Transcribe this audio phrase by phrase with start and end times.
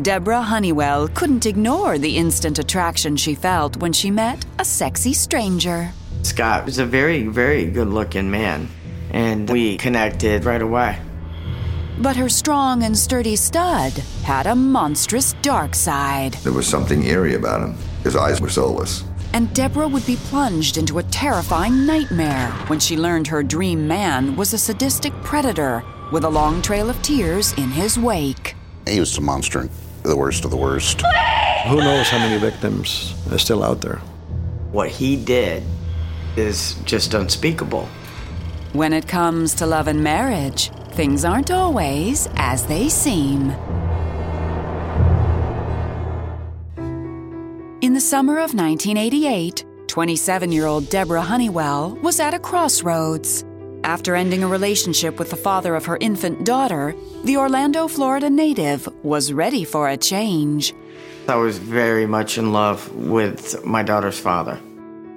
[0.00, 5.90] Deborah Hunnewell couldn't ignore the instant attraction she felt when she met a sexy stranger.
[6.22, 8.68] Scott was a very, very good looking man,
[9.10, 11.00] and we connected right away.
[11.98, 17.34] But her strong and sturdy stud had a monstrous dark side, There was something eerie
[17.34, 17.74] about him.
[18.04, 19.02] His eyes were soulless.
[19.34, 24.36] and Deborah would be plunged into a terrifying nightmare when she learned her dream man
[24.36, 25.82] was a sadistic predator
[26.12, 28.54] with a long trail of tears in his wake.
[28.86, 29.68] He was a monster,
[30.08, 31.02] the worst of the worst.
[31.68, 33.98] Who knows how many victims are still out there?
[34.72, 35.62] What he did
[36.36, 37.86] is just unspeakable.
[38.72, 43.50] When it comes to love and marriage, things aren't always as they seem.
[47.80, 53.44] In the summer of 1988, 27 year old Deborah Hunnewell was at a crossroads.
[53.84, 56.94] After ending a relationship with the father of her infant daughter,
[57.24, 60.74] the Orlando, Florida native was ready for a change.
[61.28, 64.58] I was very much in love with my daughter's father,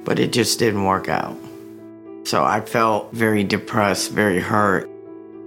[0.04, 1.38] but it just didn't work out.
[2.24, 4.90] So I felt very depressed, very hurt,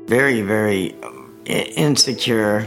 [0.06, 2.66] very, very um, insecure.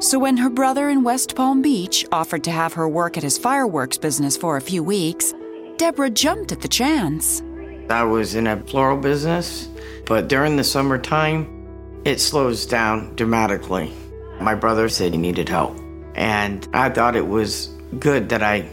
[0.00, 3.36] So when her brother in West Palm Beach offered to have her work at his
[3.36, 5.34] fireworks business for a few weeks,
[5.76, 7.42] Deborah jumped at the chance.
[7.90, 9.68] I was in a floral business,
[10.06, 11.59] but during the summertime,
[12.04, 13.92] it slows down dramatically.
[14.40, 15.78] My brother said he needed help,
[16.14, 17.68] and I thought it was
[17.98, 18.68] good that I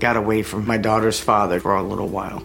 [0.00, 2.42] got away from my daughter's father for a little while.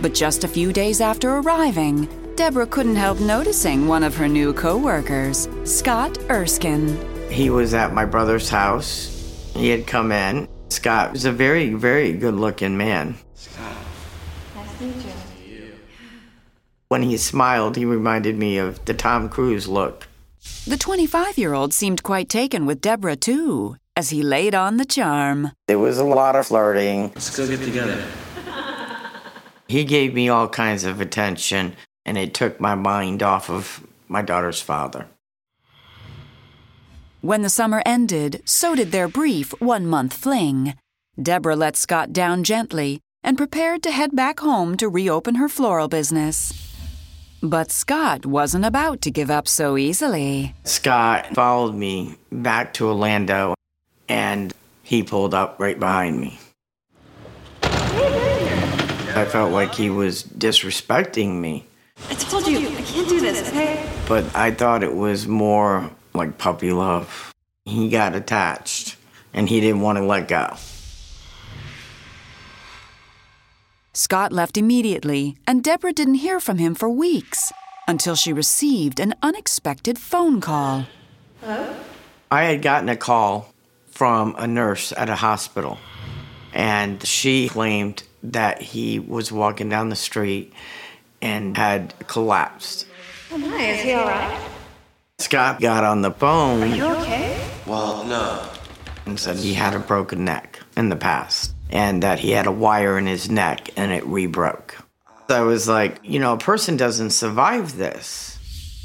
[0.00, 4.52] But just a few days after arriving, Deborah couldn't help noticing one of her new
[4.52, 6.98] coworkers, Scott Erskine.
[7.30, 9.52] He was at my brother's house.
[9.54, 10.48] He had come in.
[10.70, 13.16] Scott was a very, very good looking man.
[16.92, 20.08] When he smiled, he reminded me of the Tom Cruise look.
[20.66, 24.84] The 25 year old seemed quite taken with Deborah, too, as he laid on the
[24.84, 25.52] charm.
[25.68, 27.04] There was a lot of flirting.
[27.14, 28.04] Let's go get together.
[29.68, 34.20] He gave me all kinds of attention, and it took my mind off of my
[34.20, 35.06] daughter's father.
[37.22, 40.74] When the summer ended, so did their brief one month fling.
[41.16, 45.88] Deborah let Scott down gently and prepared to head back home to reopen her floral
[45.88, 46.68] business.
[47.42, 50.54] But Scott wasn't about to give up so easily.
[50.64, 53.54] Scott followed me back to Orlando,
[54.08, 56.38] and he pulled up right behind me.
[57.64, 61.66] I felt like he was disrespecting me,
[62.08, 63.88] I told you, I can't do this, okay?
[64.08, 67.32] but I thought it was more like puppy love.
[67.64, 68.96] He got attached,
[69.32, 70.56] and he didn't want to let go.
[73.94, 77.52] Scott left immediately, and Deborah didn't hear from him for weeks
[77.86, 80.86] until she received an unexpected phone call.
[81.42, 81.74] Hello?
[82.30, 83.52] I had gotten a call
[83.90, 85.76] from a nurse at a hospital,
[86.54, 90.54] and she claimed that he was walking down the street
[91.20, 92.86] and had collapsed.
[93.30, 94.40] Oh my, is he alright?
[95.18, 97.46] Scott got on the phone Are You okay?
[97.66, 98.48] Well, no.
[99.04, 102.52] and said he had a broken neck in the past and that he had a
[102.52, 104.76] wire in his neck and it rebroke.
[105.28, 108.38] I was like, you know, a person doesn't survive this.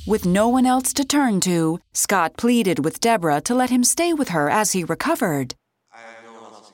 [0.07, 4.13] With no one else to turn to, Scott pleaded with Deborah to let him stay
[4.13, 5.54] with her as he recovered.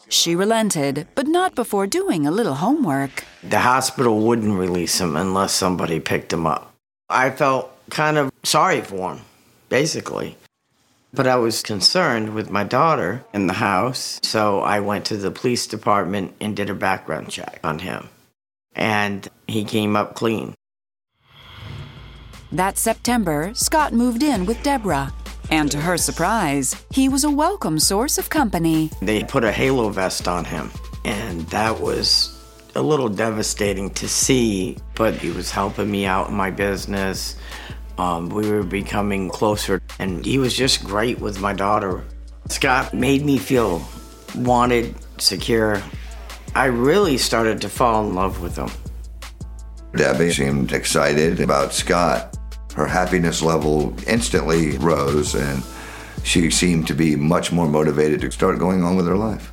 [0.10, 3.25] She relented, but not before doing a little homework.
[3.42, 6.71] The hospital wouldn't release him unless somebody picked him up.
[7.10, 9.21] I felt kind of sorry for him,
[9.69, 10.38] basically.
[11.15, 15.30] But I was concerned with my daughter in the house, so I went to the
[15.30, 18.10] police department and did a background check on him.
[18.75, 20.56] And he came up clean.
[22.51, 25.13] That September, Scott moved in with Deborah.
[25.51, 28.89] And to her surprise, he was a welcome source of company.
[29.01, 30.71] They put a halo vest on him,
[31.06, 32.39] and that was
[32.75, 37.36] a little devastating to see, but he was helping me out in my business.
[37.97, 42.03] Um, we were becoming closer, and he was just great with my daughter.
[42.49, 43.85] Scott made me feel
[44.35, 45.81] wanted, secure.
[46.55, 48.69] I really started to fall in love with him.
[49.95, 52.35] Debbie seemed excited about Scott.
[52.75, 55.63] Her happiness level instantly rose, and
[56.23, 59.52] she seemed to be much more motivated to start going on with her life.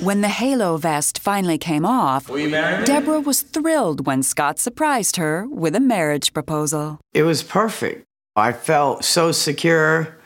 [0.00, 5.74] When the halo vest finally came off, Deborah was thrilled when Scott surprised her with
[5.74, 7.00] a marriage proposal.
[7.14, 8.04] It was perfect.
[8.36, 10.16] I felt so secure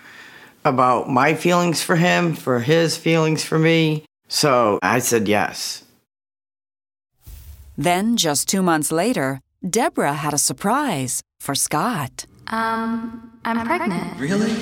[0.65, 4.05] about my feelings for him, for his feelings for me.
[4.29, 5.85] So I said yes.
[7.79, 12.27] Then, just two months later, Deborah had a surprise for Scott.
[12.49, 14.19] Um, I'm pregnant.
[14.19, 14.55] Really?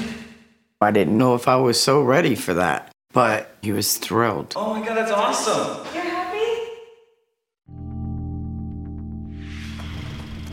[0.80, 4.52] I didn't know if I was so ready for that, but he was thrilled.
[4.56, 5.86] Oh my god, that's awesome.
[5.94, 6.18] You're happy?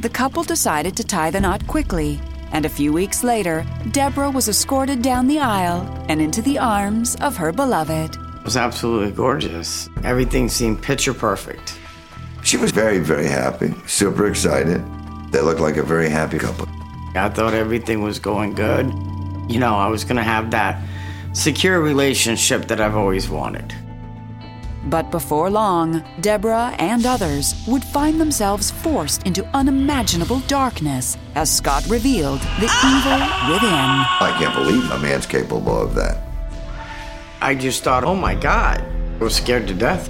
[0.01, 2.19] The couple decided to tie the knot quickly,
[2.51, 7.15] and a few weeks later, Deborah was escorted down the aisle and into the arms
[7.17, 8.15] of her beloved.
[8.15, 9.89] It was absolutely gorgeous.
[10.03, 11.77] Everything seemed picture perfect.
[12.43, 14.83] She was very, very happy, super excited.
[15.31, 16.67] They looked like a very happy couple.
[17.15, 18.85] I thought everything was going good.
[19.49, 20.79] You know, I was going to have that
[21.35, 23.75] secure relationship that I've always wanted.
[24.85, 31.85] But before long, Deborah and others would find themselves forced into unimaginable darkness as Scott
[31.87, 33.89] revealed the evil within.
[34.21, 36.23] I can't believe a man's capable of that.
[37.41, 40.09] I just thought, oh my God, I was scared to death.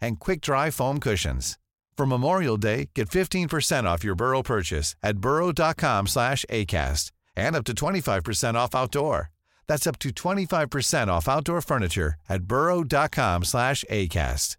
[0.00, 1.58] and quick-dry foam cushions.
[1.96, 7.64] For Memorial Day, get 15% off your Burrow purchase at burrow.com slash ACAST and up
[7.64, 9.30] to 25% off outdoor.
[9.66, 14.56] That's up to 25% off outdoor furniture at burrow.com slash ACAST.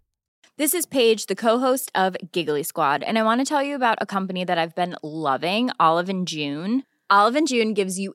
[0.58, 3.96] This is Paige, the co-host of Giggly Squad, and I want to tell you about
[4.02, 6.82] a company that I've been loving, Olive June.
[7.08, 8.14] Olive June gives you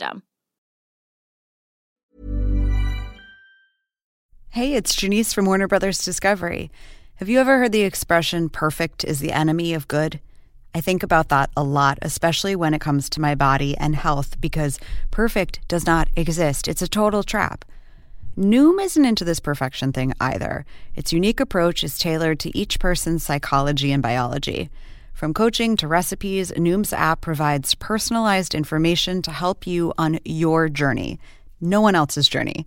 [4.49, 6.71] Hey, it's Janice from Warner Brothers Discovery.
[7.15, 10.19] Have you ever heard the expression perfect is the enemy of good?
[10.73, 14.41] I think about that a lot, especially when it comes to my body and health,
[14.41, 14.79] because
[15.09, 16.67] perfect does not exist.
[16.67, 17.63] It's a total trap.
[18.37, 20.65] Noom isn't into this perfection thing either.
[20.95, 24.69] Its unique approach is tailored to each person's psychology and biology.
[25.13, 31.19] From coaching to recipes, Noom's app provides personalized information to help you on your journey,
[31.59, 32.65] no one else's journey.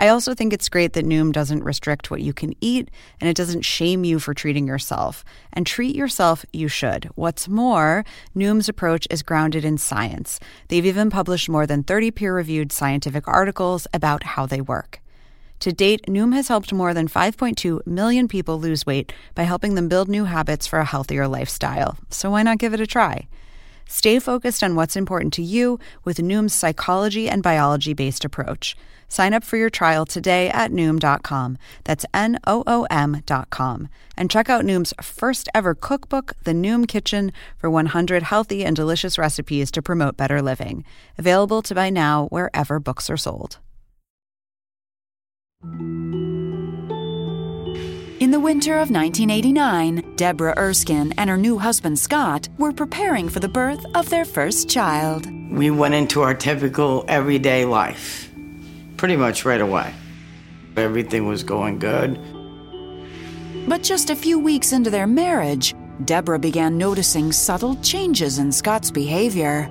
[0.00, 3.36] I also think it's great that Noom doesn't restrict what you can eat and it
[3.36, 5.26] doesn't shame you for treating yourself.
[5.52, 7.10] And treat yourself, you should.
[7.16, 10.40] What's more, Noom's approach is grounded in science.
[10.68, 15.00] They've even published more than 30 peer reviewed scientific articles about how they work.
[15.60, 19.88] To date, Noom has helped more than 5.2 million people lose weight by helping them
[19.88, 21.98] build new habits for a healthier lifestyle.
[22.08, 23.28] So why not give it a try?
[23.86, 28.74] Stay focused on what's important to you with Noom's psychology and biology based approach.
[29.08, 31.58] Sign up for your trial today at Noom.com.
[31.84, 33.90] That's N O O M.com.
[34.16, 39.18] And check out Noom's first ever cookbook, The Noom Kitchen, for 100 healthy and delicious
[39.18, 40.84] recipes to promote better living.
[41.18, 43.58] Available to buy now wherever books are sold.
[48.20, 53.40] In the winter of 1989, Deborah Erskine and her new husband Scott were preparing for
[53.40, 55.26] the birth of their first child.
[55.50, 58.30] We went into our typical everyday life
[58.96, 59.94] pretty much right away.
[60.76, 62.18] Everything was going good.
[63.68, 65.74] But just a few weeks into their marriage,
[66.04, 69.70] Deborah began noticing subtle changes in Scott's behavior.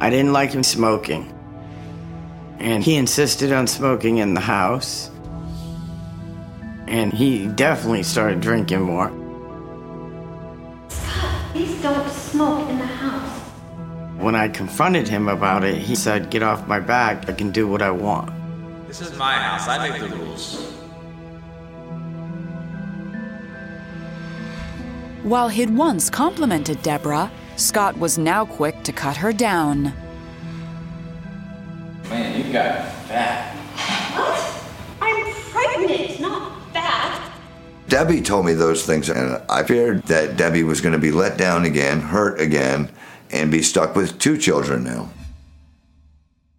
[0.00, 1.35] I didn't like him smoking.
[2.58, 5.10] And he insisted on smoking in the house.
[6.86, 9.08] And he definitely started drinking more.
[10.88, 13.40] Scott, please don't smoke in the house.
[14.18, 17.68] When I confronted him about it, he said, Get off my back, I can do
[17.68, 18.32] what I want.
[18.86, 20.72] This is my house, I make the rules.
[25.22, 29.92] While he'd once complimented Deborah, Scott was now quick to cut her down.
[32.46, 33.56] Man, you got fat.
[34.16, 34.64] What?
[35.00, 37.32] I'm pregnant, not fat.
[37.88, 41.38] Debbie told me those things, and I feared that Debbie was going to be let
[41.38, 42.90] down again, hurt again,
[43.30, 45.10] and be stuck with two children now.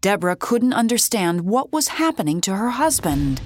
[0.02, 3.42] Deborah couldn't understand what was happening to her husband.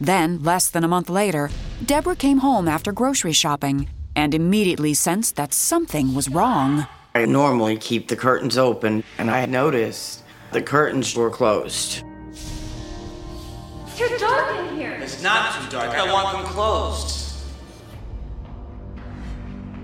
[0.00, 1.50] Then, less than a month later,
[1.84, 6.86] Deborah came home after grocery shopping and immediately sensed that something was wrong.
[7.14, 10.22] I normally keep the curtains open, and I had noticed
[10.52, 12.04] the curtains were closed.
[12.30, 14.92] It's too dark in here.
[15.00, 17.36] It's not too dark, I want them closed.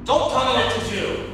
[0.04, 1.24] Don't tell me what to do.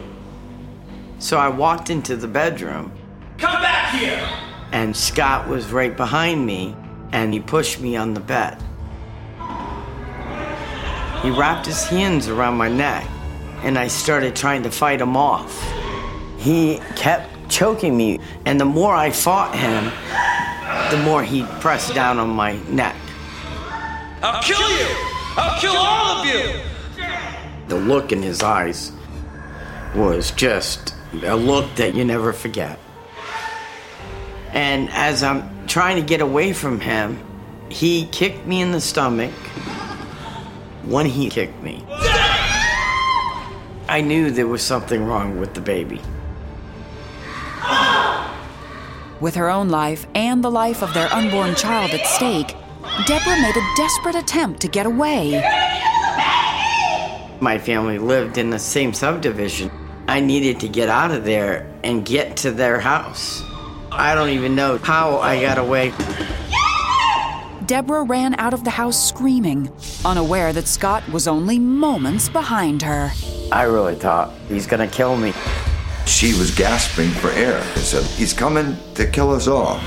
[1.18, 2.92] So I walked into the bedroom.
[3.38, 4.28] Come back here!
[4.72, 6.76] And Scott was right behind me,
[7.12, 8.60] and he pushed me on the bed.
[11.22, 13.08] He wrapped his hands around my neck,
[13.62, 15.62] and I started trying to fight him off.
[16.36, 19.92] He kept choking me, and the more I fought him,
[20.90, 22.96] the more he pressed down on my neck.
[24.22, 24.86] I'll kill you!
[25.36, 26.60] I'll kill all of you!
[27.68, 28.92] The look in his eyes
[29.94, 32.78] was just a look that you never forget.
[34.52, 37.18] And as I'm trying to get away from him,
[37.68, 39.32] he kicked me in the stomach.
[40.84, 41.84] When he kicked me,
[43.88, 46.00] I knew there was something wrong with the baby.
[49.24, 52.54] With her own life and the life of their unborn child at stake,
[53.06, 55.40] Deborah made a desperate attempt to get away.
[57.40, 59.70] My family lived in the same subdivision.
[60.08, 63.42] I needed to get out of there and get to their house.
[63.90, 65.94] I don't even know how I got away.
[67.64, 69.72] Deborah ran out of the house screaming,
[70.04, 73.10] unaware that Scott was only moments behind her.
[73.50, 75.32] I really thought he's gonna kill me.
[76.06, 79.80] She was gasping for air and said, He's coming to kill us all.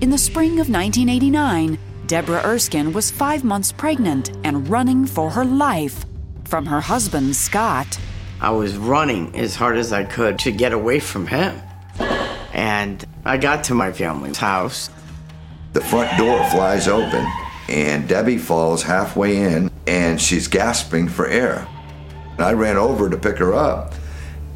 [0.00, 5.44] In the spring of 1989, Deborah Erskine was five months pregnant and running for her
[5.44, 6.04] life
[6.44, 7.98] from her husband, Scott.
[8.40, 11.60] I was running as hard as I could to get away from him.
[12.52, 14.88] And I got to my family's house.
[15.74, 17.26] The front door flies open,
[17.68, 21.68] and Debbie falls halfway in, and she's gasping for air.
[22.32, 23.92] And I ran over to pick her up,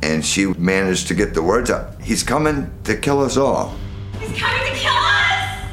[0.02, 3.76] and she managed to get the words out He's coming to kill us all.
[4.18, 5.66] He's coming to kill us!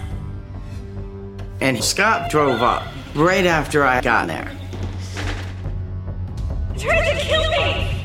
[1.61, 4.51] And Scott drove up right after I got there.
[6.73, 7.95] He's trying to kill me!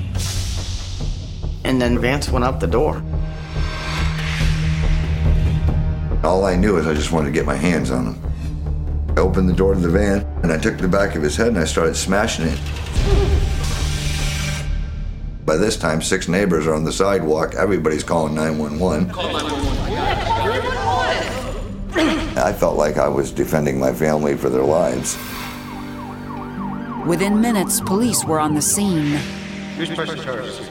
[1.64, 3.02] And then Vance went out the door.
[6.24, 9.14] All I knew is I just wanted to get my hands on him.
[9.14, 11.48] I opened the door to the van, and I took the back of his head
[11.48, 12.58] and I started smashing it.
[15.44, 17.54] By this time, six neighbors are on the sidewalk.
[17.54, 19.10] Everybody's calling 911.
[22.38, 25.18] I felt like I was defending my family for their lives.
[27.06, 29.18] Within minutes, police were on the scene.
[29.76, 30.70] Who's pressing charges?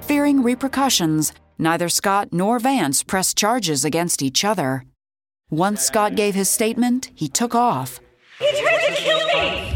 [0.00, 4.84] Fearing repercussions, neither Scott nor Vance pressed charges against each other.
[5.50, 8.00] Once Scott gave his statement, he took off,
[8.38, 9.74] He tried to kill me!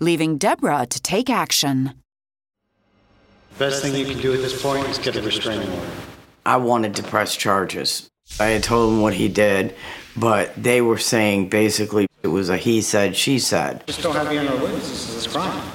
[0.00, 1.92] leaving Deborah to take action.
[3.58, 5.90] Best thing you can do at this point is get a restraining order.
[6.46, 8.08] I wanted to press charges.
[8.38, 9.74] I had told them what he did,
[10.16, 13.86] but they were saying basically it was a he said, she said.
[13.86, 15.70] Just don't have any other witnesses to this crime.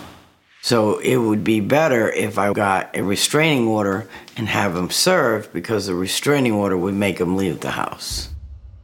[0.66, 5.54] So it would be better if I got a restraining order and have him served
[5.54, 8.30] because the restraining order would make him leave the house.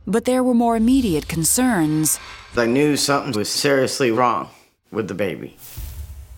[0.06, 2.20] But there were more immediate concerns.
[2.56, 4.50] I knew something was seriously wrong
[4.92, 5.58] with the baby.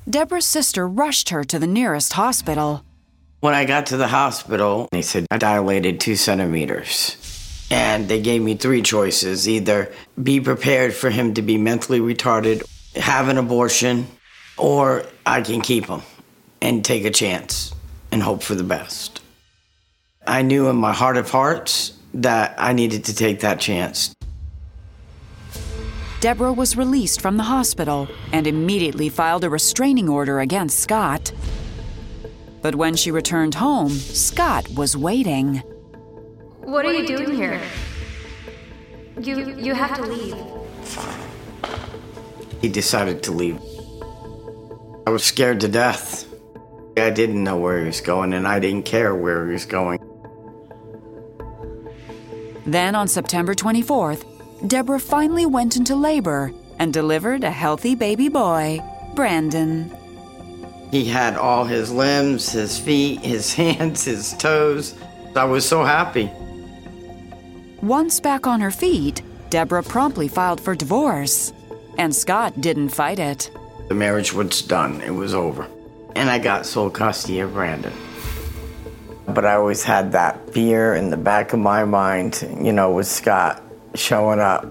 [0.09, 2.85] Deborah's sister rushed her to the nearest hospital.
[3.41, 7.67] When I got to the hospital, they said I dilated two centimeters.
[7.69, 9.91] And they gave me three choices either
[10.23, 12.63] be prepared for him to be mentally retarded,
[12.95, 14.07] have an abortion,
[14.57, 16.01] or I can keep him
[16.62, 17.74] and take a chance
[18.12, 19.22] and hope for the best.
[20.25, 24.13] I knew in my heart of hearts that I needed to take that chance.
[26.22, 31.33] Deborah was released from the hospital and immediately filed a restraining order against Scott.
[32.62, 35.57] But when she returned home, Scott was waiting.
[36.62, 37.60] What are you doing here?
[39.19, 40.38] You you have to leave.
[42.62, 43.60] He decided to leave.
[45.05, 46.25] I was scared to death.
[46.95, 50.00] I didn't know where he was going, and I didn't care where he was going.
[52.65, 54.24] Then on September 24th,
[54.67, 58.79] Deborah finally went into labor and delivered a healthy baby boy,
[59.15, 59.91] Brandon.
[60.91, 64.95] He had all his limbs, his feet, his hands, his toes.
[65.36, 66.31] I was so happy.
[67.81, 71.51] Once back on her feet, Deborah promptly filed for divorce.
[71.98, 73.51] And Scott didn't fight it.
[73.87, 75.67] The marriage was done, it was over.
[76.15, 77.93] And I got sole custody of Brandon.
[79.27, 83.07] But I always had that fear in the back of my mind, you know, with
[83.07, 83.61] Scott
[83.95, 84.63] showing up.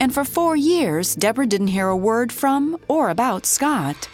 [0.00, 4.08] And for four years, Deborah didn't hear a word from or about Scott.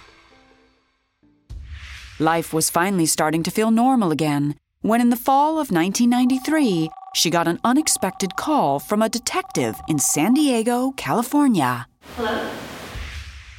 [2.18, 7.30] Life was finally starting to feel normal again when, in the fall of 1993, she
[7.30, 11.86] got an unexpected call from a detective in San Diego, California.
[12.17, 12.50] Hello?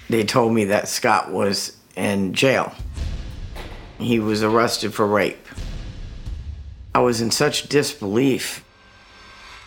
[0.09, 2.73] They told me that Scott was in jail.
[3.97, 5.47] He was arrested for rape.
[6.93, 8.63] I was in such disbelief.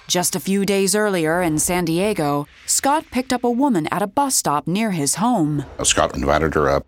[0.06, 4.06] Just a few days earlier in San Diego, Scott picked up a woman at a
[4.06, 5.66] bus stop near his home.
[5.82, 6.86] Scott invited her up.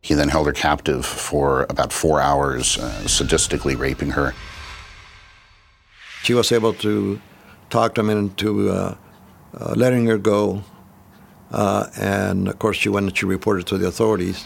[0.00, 4.34] He then held her captive for about four hours, uh, sadistically raping her.
[6.22, 7.20] She was able to
[7.70, 8.96] talk him into uh,
[9.58, 10.62] uh, letting her go.
[11.54, 14.44] Uh, and of course, she went and she reported to the authorities.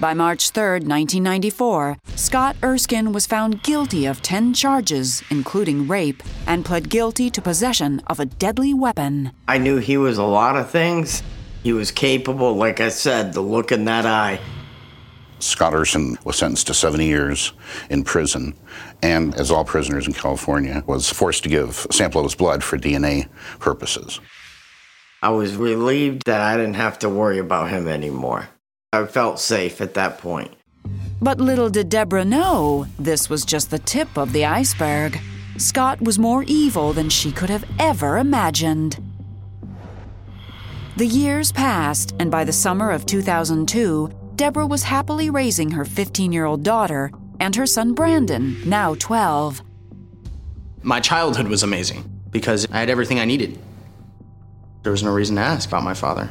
[0.00, 6.64] By March 3, 1994, Scott Erskine was found guilty of 10 charges, including rape, and
[6.64, 9.30] pled guilty to possession of a deadly weapon.
[9.46, 11.22] I knew he was a lot of things.
[11.62, 14.40] He was capable, like I said, the look in that eye.
[15.38, 17.52] Scott Erskine was sentenced to 70 years
[17.90, 18.54] in prison,
[19.02, 22.64] and as all prisoners in California, was forced to give a sample of his blood
[22.64, 24.18] for DNA purposes.
[25.22, 28.48] I was relieved that I didn't have to worry about him anymore.
[28.92, 30.52] I felt safe at that point.
[31.20, 35.20] But little did Deborah know this was just the tip of the iceberg.
[35.58, 38.98] Scott was more evil than she could have ever imagined.
[40.96, 46.32] The years passed, and by the summer of 2002, Deborah was happily raising her 15
[46.32, 49.60] year old daughter and her son Brandon, now 12.
[50.82, 53.58] My childhood was amazing because I had everything I needed.
[54.82, 56.30] There was no reason to ask about my father.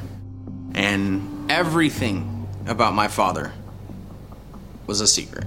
[0.74, 3.54] And everything about my father
[4.88, 5.46] was a secret.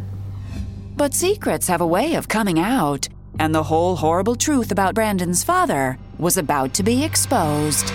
[0.97, 5.43] But secrets have a way of coming out, and the whole horrible truth about Brandon's
[5.43, 7.93] father was about to be exposed.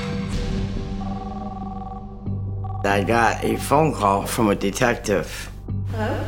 [2.83, 5.51] I got a phone call from a detective
[5.91, 6.25] Hello?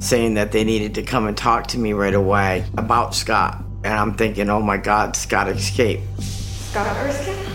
[0.00, 3.62] saying that they needed to come and talk to me right away about Scott.
[3.84, 6.02] And I'm thinking, oh my God, Scott escaped.
[6.20, 7.45] Scott Erskine?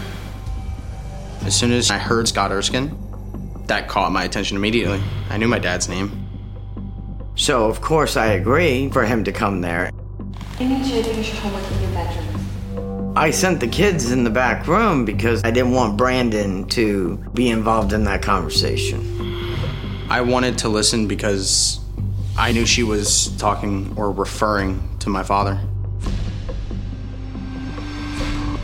[1.44, 2.96] As soon as I heard Scott Erskine,
[3.66, 5.02] that caught my attention immediately.
[5.30, 6.28] I knew my dad's name.
[7.36, 9.90] So, of course, I agree for him to come there.
[10.60, 13.18] I need you to finish your homework in your bedroom.
[13.18, 17.50] I sent the kids in the back room because I didn't want Brandon to be
[17.50, 19.56] involved in that conversation.
[20.10, 21.80] I wanted to listen because
[22.38, 25.60] I knew she was talking or referring to my father.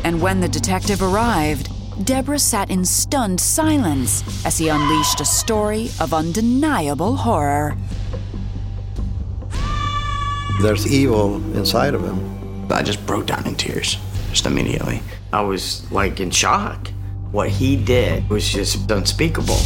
[0.04, 1.70] And when the detective arrived,
[2.04, 7.76] Deborah sat in stunned silence as he unleashed a story of undeniable horror.
[10.62, 12.72] There's evil inside of him.
[12.72, 13.98] I just broke down in tears,
[14.30, 15.02] just immediately.
[15.34, 16.90] I was like in shock.
[17.32, 19.60] What he did was just unspeakable.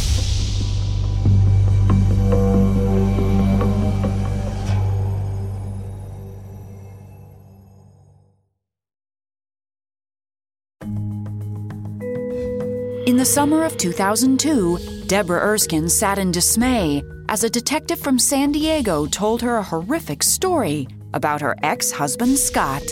[13.22, 19.06] The summer of 2002, Deborah Erskine sat in dismay as a detective from San Diego
[19.06, 22.82] told her a horrific story about her ex husband, Scott.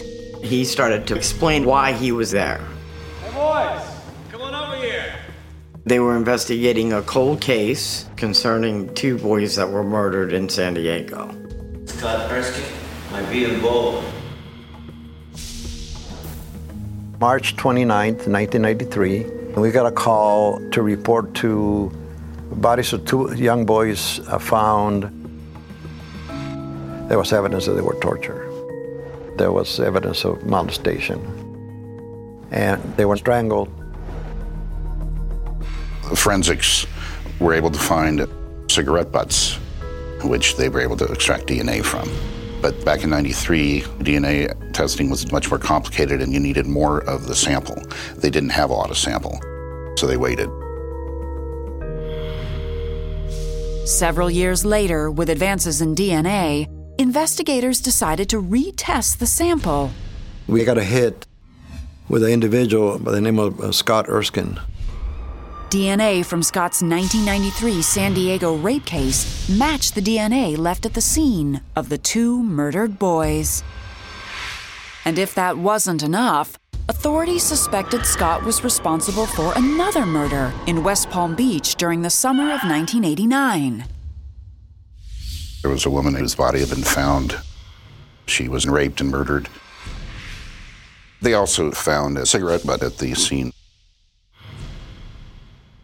[0.40, 2.64] He started to explain why he was there.
[3.24, 3.82] Hey, boys,
[4.30, 5.16] come on over here.
[5.84, 11.34] They were investigating a cold case concerning two boys that were murdered in San Diego.
[11.86, 12.72] Scott Erskine
[13.10, 14.06] might be involved.
[17.18, 21.90] March 29th, 1993, we got a call to report to
[22.52, 25.04] bodies of two young boys uh, found.
[27.08, 28.46] There was evidence that they were tortured.
[29.36, 31.18] There was evidence of molestation.
[32.52, 33.68] And they were strangled.
[36.14, 36.86] Forensics
[37.40, 38.26] were able to find
[38.68, 39.54] cigarette butts,
[40.22, 42.08] which they were able to extract DNA from.
[42.60, 47.26] But back in 93, DNA testing was much more complicated and you needed more of
[47.26, 47.82] the sample.
[48.16, 49.40] They didn't have a lot of sample,
[49.96, 50.50] so they waited.
[53.88, 56.68] Several years later, with advances in DNA,
[56.98, 59.90] investigators decided to retest the sample.
[60.46, 61.26] We got a hit
[62.08, 64.60] with an individual by the name of uh, Scott Erskine.
[65.70, 71.60] DNA from Scott's 1993 San Diego rape case matched the DNA left at the scene
[71.76, 73.62] of the two murdered boys.
[75.04, 81.08] And if that wasn't enough, authorities suspected Scott was responsible for another murder in West
[81.08, 83.84] Palm Beach during the summer of 1989.
[85.62, 87.36] There was a woman whose body had been found.
[88.26, 89.48] She was raped and murdered.
[91.22, 93.52] They also found a cigarette butt at the scene.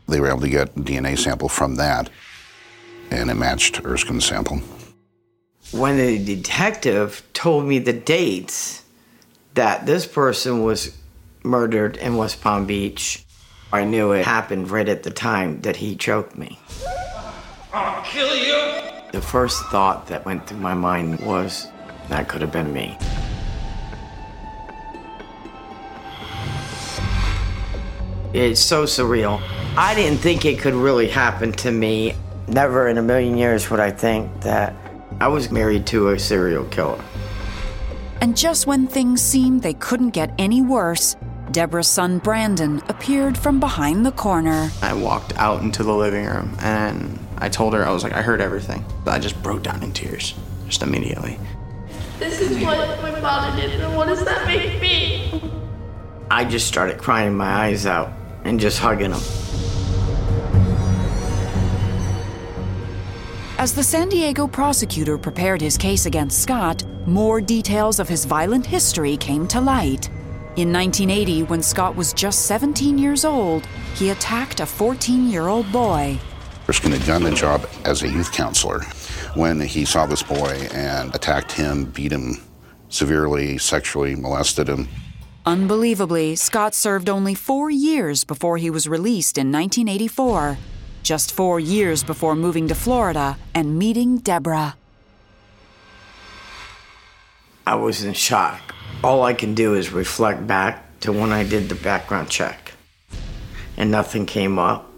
[0.08, 2.10] They were able to get a DNA sample from that,
[3.10, 4.60] and it matched Erskine's sample.
[5.72, 8.84] When the detective told me the dates
[9.54, 10.96] that this person was
[11.42, 13.24] murdered in West Palm Beach,
[13.72, 16.58] I knew it happened right at the time that he choked me.
[17.72, 18.90] I'll kill you.
[19.10, 21.66] The first thought that went through my mind was
[22.08, 22.96] that could have been me.
[28.32, 29.40] It's so surreal.
[29.78, 32.14] I didn't think it could really happen to me.
[32.48, 34.74] Never in a million years would I think that
[35.20, 36.98] I was married to a serial killer.
[38.22, 41.14] And just when things seemed they couldn't get any worse,
[41.50, 44.70] Deborah's son Brandon appeared from behind the corner.
[44.80, 48.22] I walked out into the living room and I told her, I was like, I
[48.22, 48.82] heard everything.
[49.04, 50.32] But I just broke down in tears,
[50.66, 51.38] just immediately.
[52.18, 55.38] This is what my father did, and what does that make me?
[56.30, 58.10] I just started crying my eyes out
[58.44, 59.45] and just hugging him.
[63.66, 68.64] As the San Diego prosecutor prepared his case against Scott, more details of his violent
[68.64, 70.08] history came to light.
[70.54, 75.72] In 1980, when Scott was just 17 years old, he attacked a 14 year old
[75.72, 76.16] boy.
[76.68, 78.82] Erskine had done a job as a youth counselor
[79.34, 82.36] when he saw this boy and attacked him, beat him
[82.88, 84.86] severely, sexually molested him.
[85.44, 90.56] Unbelievably, Scott served only four years before he was released in 1984,
[91.06, 94.76] just four years before moving to Florida and meeting Deborah.
[97.66, 98.74] I was in shock.
[99.02, 102.72] All I can do is reflect back to when I did the background check,
[103.76, 104.90] and nothing came up.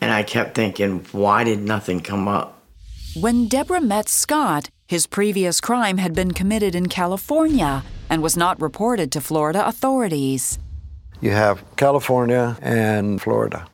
[0.00, 2.62] And I kept thinking, why did nothing come up?
[3.14, 8.60] When Deborah met Scott, his previous crime had been committed in California and was not
[8.60, 10.58] reported to Florida authorities.
[11.20, 13.66] You have California and Florida.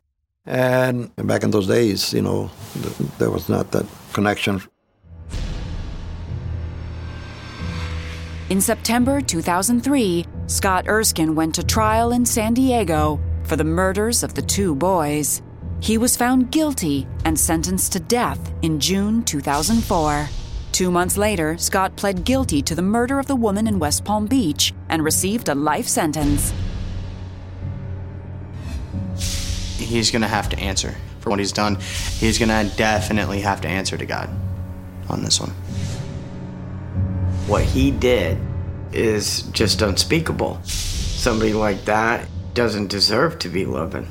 [0.46, 4.62] And back in those days, you know, th- there was not that connection.
[8.50, 14.34] In September 2003, Scott Erskine went to trial in San Diego for the murders of
[14.34, 15.40] the two boys.
[15.80, 20.28] He was found guilty and sentenced to death in June 2004.
[20.72, 24.26] Two months later, Scott pled guilty to the murder of the woman in West Palm
[24.26, 26.52] Beach and received a life sentence.
[29.94, 31.76] He's gonna have to answer for what he's done.
[32.18, 34.28] He's gonna definitely have to answer to God
[35.08, 35.50] on this one.
[37.46, 38.38] What he did
[38.92, 40.60] is just unspeakable.
[40.64, 44.08] Somebody like that, doesn't deserve to be living.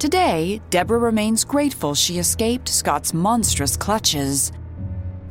[0.00, 4.50] Today, Deborah remains grateful she escaped Scott's monstrous clutches.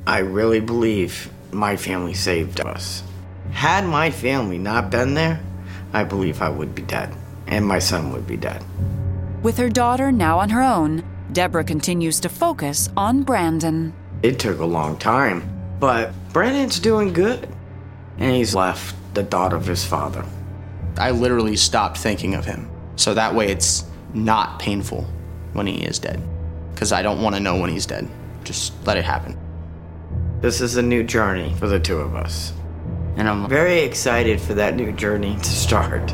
[0.07, 3.03] I really believe my family saved us.
[3.51, 5.41] Had my family not been there,
[5.91, 7.13] I believe I would be dead,
[7.47, 8.63] and my son would be dead.
[9.41, 13.93] With her daughter now on her own, Deborah continues to focus on Brandon.
[14.21, 15.49] It took a long time,
[15.79, 17.47] but Brandon's doing good.
[18.17, 20.25] And he's left the thought of his father.
[20.97, 22.69] I literally stopped thinking of him.
[22.97, 25.07] So that way it's not painful
[25.53, 26.21] when he is dead.
[26.73, 28.09] Because I don't want to know when he's dead.
[28.43, 29.39] Just let it happen.
[30.41, 32.51] This is a new journey for the two of us.
[33.15, 36.13] And I'm very excited for that new journey to start.